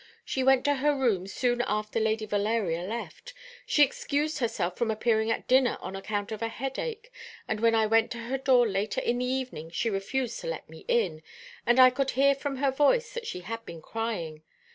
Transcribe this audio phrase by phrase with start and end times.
[0.25, 3.35] She went to her room soon after Lady Valeria left.
[3.67, 7.11] She excused herself from appearing at dinner on account of a headache,
[7.47, 10.67] and when I went to her door later in the evening she refused to let
[10.67, 11.21] me in,
[11.67, 14.41] and I could hear from her voice that she had been crying.